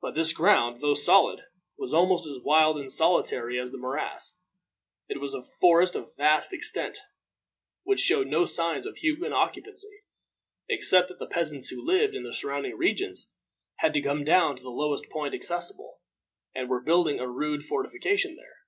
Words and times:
But 0.00 0.14
this 0.14 0.32
ground, 0.32 0.80
though 0.80 0.94
solid, 0.94 1.42
was 1.76 1.92
almost 1.92 2.26
as 2.26 2.38
wild 2.42 2.78
and 2.78 2.90
solitary 2.90 3.60
as 3.60 3.70
the 3.70 3.76
morass. 3.76 4.34
It 5.06 5.20
was 5.20 5.34
a 5.34 5.42
forest 5.42 5.94
of 5.94 6.16
vast 6.16 6.54
extent, 6.54 6.96
which 7.82 8.00
showed 8.00 8.26
no 8.28 8.46
signs 8.46 8.86
of 8.86 8.96
human 8.96 9.34
occupancy, 9.34 10.00
except 10.70 11.08
that 11.08 11.18
the 11.18 11.26
peasants 11.28 11.68
who 11.68 11.84
lived 11.84 12.14
in 12.14 12.22
the 12.22 12.32
surrounding 12.32 12.78
regions 12.78 13.34
had 13.80 14.02
come 14.02 14.24
down 14.24 14.56
to 14.56 14.62
the 14.62 14.70
lowest 14.70 15.10
point 15.10 15.34
accessible, 15.34 16.00
and 16.54 16.70
were 16.70 16.80
building 16.80 17.20
a 17.20 17.28
rude 17.28 17.62
fortification 17.62 18.36
there. 18.36 18.60